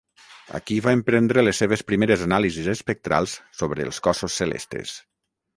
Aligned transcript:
Aquí 0.59 0.77
va 0.85 0.93
emprendre 0.97 1.43
les 1.43 1.59
seves 1.63 1.83
primeres 1.91 2.25
anàlisis 2.29 2.71
espectrals 2.75 3.37
sobre 3.61 3.89
els 3.89 4.03
cossos 4.09 4.43
celestes. 4.43 4.99